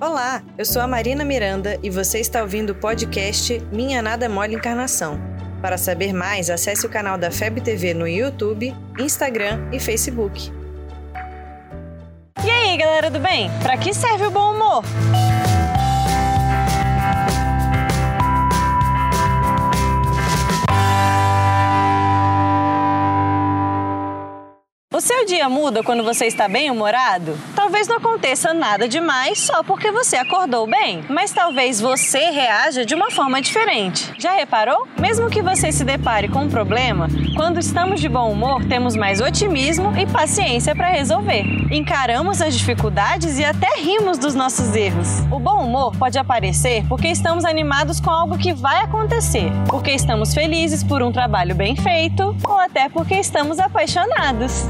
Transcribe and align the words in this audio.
Olá, 0.00 0.42
eu 0.58 0.64
sou 0.64 0.82
a 0.82 0.88
Marina 0.88 1.24
Miranda 1.24 1.78
e 1.80 1.88
você 1.88 2.18
está 2.18 2.42
ouvindo 2.42 2.70
o 2.70 2.74
podcast 2.74 3.60
Minha 3.72 4.02
Nada 4.02 4.28
Mole 4.28 4.56
Encarnação. 4.56 5.20
Para 5.62 5.78
saber 5.78 6.12
mais, 6.12 6.50
acesse 6.50 6.84
o 6.84 6.90
canal 6.90 7.16
da 7.16 7.30
FEB 7.30 7.60
TV 7.60 7.94
no 7.94 8.06
YouTube, 8.06 8.74
Instagram 8.98 9.68
e 9.72 9.78
Facebook. 9.78 10.52
E 12.44 12.50
aí, 12.50 12.76
galera 12.76 13.08
do 13.08 13.20
bem? 13.20 13.48
Para 13.62 13.76
que 13.78 13.94
serve 13.94 14.26
o 14.26 14.30
bom 14.32 14.54
humor? 14.54 14.82
Seu 25.04 25.26
dia 25.26 25.50
muda 25.50 25.82
quando 25.82 26.02
você 26.02 26.24
está 26.24 26.48
bem-humorado? 26.48 27.38
Talvez 27.54 27.86
não 27.86 27.98
aconteça 27.98 28.54
nada 28.54 28.88
demais 28.88 29.38
só 29.38 29.62
porque 29.62 29.92
você 29.92 30.16
acordou 30.16 30.66
bem, 30.66 31.04
mas 31.10 31.30
talvez 31.30 31.78
você 31.78 32.30
reaja 32.30 32.86
de 32.86 32.94
uma 32.94 33.10
forma 33.10 33.42
diferente. 33.42 34.14
Já 34.18 34.32
reparou? 34.32 34.88
Mesmo 34.98 35.28
que 35.28 35.42
você 35.42 35.70
se 35.70 35.84
depare 35.84 36.26
com 36.26 36.44
um 36.44 36.48
problema, 36.48 37.06
quando 37.36 37.60
estamos 37.60 38.00
de 38.00 38.08
bom 38.08 38.32
humor, 38.32 38.64
temos 38.64 38.96
mais 38.96 39.20
otimismo 39.20 39.92
e 39.94 40.06
paciência 40.06 40.74
para 40.74 40.88
resolver. 40.88 41.44
Encaramos 41.70 42.40
as 42.40 42.56
dificuldades 42.56 43.38
e 43.38 43.44
até 43.44 43.76
rimos 43.76 44.16
dos 44.16 44.34
nossos 44.34 44.74
erros. 44.74 45.20
O 45.30 45.38
bom 45.38 45.66
humor 45.66 45.94
pode 45.98 46.18
aparecer 46.18 46.82
porque 46.88 47.08
estamos 47.08 47.44
animados 47.44 48.00
com 48.00 48.10
algo 48.10 48.38
que 48.38 48.54
vai 48.54 48.82
acontecer, 48.82 49.52
porque 49.68 49.90
estamos 49.90 50.32
felizes 50.32 50.82
por 50.82 51.02
um 51.02 51.12
trabalho 51.12 51.54
bem 51.54 51.76
feito 51.76 52.34
ou 52.42 52.58
até 52.58 52.88
porque 52.88 53.16
estamos 53.16 53.58
apaixonados. 53.58 54.64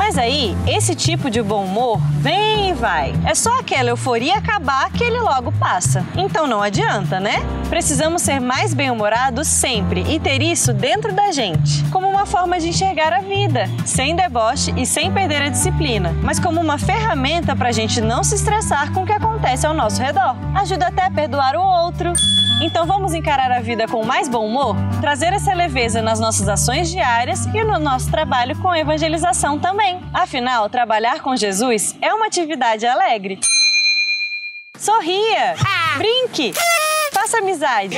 Mas 0.00 0.16
aí, 0.16 0.56
esse 0.66 0.94
tipo 0.94 1.28
de 1.28 1.42
bom 1.42 1.66
humor 1.66 2.00
vem 2.20 2.70
e 2.70 2.72
vai. 2.72 3.12
É 3.26 3.34
só 3.34 3.60
aquela 3.60 3.90
euforia 3.90 4.38
acabar 4.38 4.90
que 4.90 5.04
ele 5.04 5.20
logo 5.20 5.52
passa. 5.52 6.02
Então 6.16 6.46
não 6.46 6.62
adianta, 6.62 7.20
né? 7.20 7.34
Precisamos 7.68 8.22
ser 8.22 8.40
mais 8.40 8.72
bem-humorados 8.72 9.46
sempre 9.46 10.02
e 10.08 10.18
ter 10.18 10.40
isso 10.40 10.72
dentro 10.72 11.12
da 11.12 11.30
gente, 11.32 11.84
como 11.90 12.08
uma 12.08 12.24
forma 12.24 12.58
de 12.58 12.70
enxergar 12.70 13.12
a 13.12 13.20
vida, 13.20 13.68
sem 13.84 14.16
deboche 14.16 14.72
e 14.74 14.86
sem 14.86 15.12
perder 15.12 15.42
a 15.42 15.48
disciplina, 15.50 16.16
mas 16.22 16.40
como 16.40 16.62
uma 16.62 16.78
ferramenta 16.78 17.54
para 17.54 17.68
a 17.68 17.72
gente 17.72 18.00
não 18.00 18.24
se 18.24 18.36
estressar 18.36 18.94
com 18.94 19.02
o 19.02 19.06
que 19.06 19.12
acontece 19.12 19.66
ao 19.66 19.74
nosso 19.74 20.00
redor. 20.00 20.34
Ajuda 20.54 20.86
até 20.86 21.04
a 21.04 21.10
perdoar 21.10 21.54
o 21.56 21.62
outro. 21.62 22.10
Então 22.60 22.84
vamos 22.84 23.14
encarar 23.14 23.50
a 23.50 23.60
vida 23.60 23.88
com 23.88 24.04
mais 24.04 24.28
bom 24.28 24.46
humor? 24.46 24.76
Trazer 25.00 25.32
essa 25.32 25.54
leveza 25.54 26.02
nas 26.02 26.20
nossas 26.20 26.46
ações 26.46 26.90
diárias 26.90 27.46
e 27.46 27.64
no 27.64 27.78
nosso 27.78 28.10
trabalho 28.10 28.54
com 28.60 28.74
evangelização 28.74 29.58
também. 29.58 29.98
Afinal, 30.12 30.68
trabalhar 30.68 31.22
com 31.22 31.34
Jesus 31.34 31.96
é 32.02 32.12
uma 32.12 32.26
atividade 32.26 32.86
alegre. 32.86 33.40
Sorria! 34.76 35.54
Brinque! 35.96 36.52
Faça 37.30 37.38
amizade. 37.38 37.96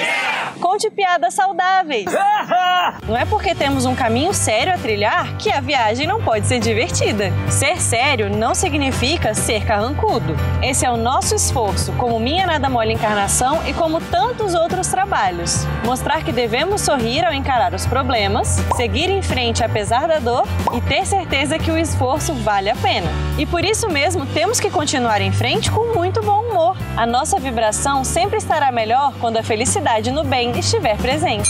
Conte 0.61 0.91
piadas 0.91 1.33
saudáveis. 1.33 2.05
Não 3.09 3.17
é 3.17 3.25
porque 3.25 3.55
temos 3.55 3.87
um 3.87 3.95
caminho 3.95 4.35
sério 4.35 4.75
a 4.75 4.77
trilhar 4.79 5.37
que 5.39 5.51
a 5.51 5.61
viagem 5.61 6.07
não 6.07 6.23
pode 6.23 6.47
ser 6.47 6.59
divertida. 6.59 7.33
Ser 7.49 7.81
sério 7.81 8.29
não 8.29 8.55
significa 8.55 9.35
ser 9.35 9.65
carrancudo. 9.65 10.37
Esse 10.63 10.85
é 10.85 10.91
o 10.91 10.97
nosso 10.97 11.35
esforço, 11.35 11.93
como 11.93 12.21
Minha 12.21 12.47
Nada 12.47 12.69
Mole 12.69 12.93
Encarnação 12.93 13.61
e 13.67 13.73
como 13.73 14.01
tantos 14.01 14.55
outros 14.55 14.89
trabalhos. 14.89 15.65
Mostrar 15.85 16.23
que 16.25 16.33
devemos 16.33 16.81
sorrir 16.81 17.25
ao 17.25 17.33
encarar 17.33 17.75
os 17.75 17.87
problemas, 17.87 18.59
seguir 18.77 19.11
em 19.11 19.23
frente 19.23 19.65
apesar 19.65 20.07
da 20.07 20.19
dor 20.19 20.47
e 20.73 20.81
ter 20.83 21.07
certeza 21.07 21.59
que 21.59 21.71
o 21.71 21.79
esforço 21.79 22.35
vale 22.35 22.71
a 22.71 22.77
pena. 22.77 23.11
E 23.39 23.47
por 23.47 23.65
isso 23.65 23.89
mesmo 23.89 24.27
temos 24.27 24.61
que 24.61 24.71
continuar 24.71 25.21
em 25.21 25.33
frente 25.33 25.71
com 25.71 25.95
muito 25.95 26.23
bom 26.23 26.43
humor. 26.43 26.77
A 26.97 27.07
nossa 27.07 27.39
vibração 27.39 28.05
sempre 28.05 28.39
estará 28.39 28.71
melhor 28.71 29.13
quando 29.23 29.37
a 29.37 29.43
felicidade 29.45 30.11
no 30.11 30.25
bem 30.25 30.51
estiver 30.59 30.99
presente. 30.99 31.49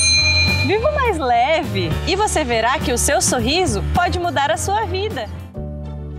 Viva 0.66 0.92
mais 0.92 1.16
leve 1.16 1.88
e 2.06 2.14
você 2.14 2.44
verá 2.44 2.78
que 2.78 2.92
o 2.92 2.98
seu 2.98 3.22
sorriso 3.22 3.82
pode 3.94 4.20
mudar 4.20 4.50
a 4.50 4.58
sua 4.58 4.84
vida. 4.84 5.24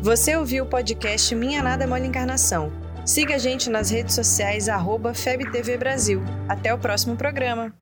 Você 0.01 0.35
ouviu 0.35 0.63
o 0.63 0.67
podcast 0.67 1.33
Minha 1.35 1.61
Nada 1.61 1.85
Mole 1.85 2.07
Encarnação. 2.07 2.72
Siga 3.05 3.35
a 3.35 3.38
gente 3.38 3.69
nas 3.69 3.91
redes 3.91 4.16
sociais, 4.16 4.67
arroba 4.67 5.13
FebTV 5.13 5.78
Brasil. 5.78 6.23
Até 6.50 6.73
o 6.73 6.78
próximo 6.79 7.16
programa. 7.16 7.73